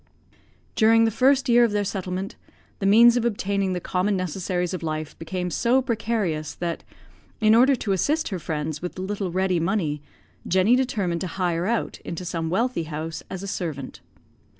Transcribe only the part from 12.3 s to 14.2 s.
wealthy house as a servant.